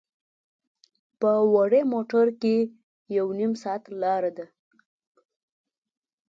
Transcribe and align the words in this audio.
په 1.19 1.31
وړې 1.53 1.81
موټر 1.93 2.25
کې 2.41 2.55
یو 3.17 3.27
نیم 3.39 3.53
ساعت 3.63 3.83
لاره 4.01 4.31
ده. 4.37 4.45